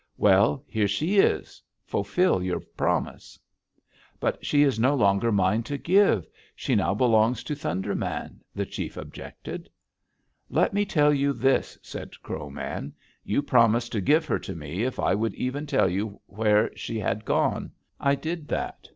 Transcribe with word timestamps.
Well, 0.17 0.63
here 0.67 0.87
she 0.87 1.19
is: 1.19 1.61
fulfill 1.85 2.41
your 2.41 2.59
promise!' 2.59 3.37
"'But 4.19 4.43
she 4.43 4.63
is 4.63 4.79
no 4.79 4.95
longer 4.95 5.31
mine 5.31 5.61
to 5.69 5.77
give. 5.77 6.25
She 6.55 6.73
now 6.73 6.95
belongs 6.95 7.43
to 7.43 7.53
Thunder 7.53 7.93
Man,' 7.93 8.41
the 8.55 8.65
chief 8.65 8.97
objected. 8.97 9.69
"'Let 10.49 10.73
me 10.73 10.85
tell 10.85 11.13
you 11.13 11.33
this,' 11.33 11.77
said 11.83 12.19
Crow 12.23 12.49
Man: 12.49 12.93
'You 13.23 13.43
promised 13.43 13.91
to 13.91 14.01
give 14.01 14.25
her 14.25 14.39
to 14.39 14.55
me 14.55 14.81
if 14.81 14.99
I 14.99 15.13
would 15.13 15.35
even 15.35 15.67
tell 15.67 15.87
you 15.87 16.19
where 16.25 16.75
she 16.75 16.97
had 16.97 17.23
gone. 17.23 17.71
I 17.99 18.15
did 18.15 18.47
that. 18.47 18.89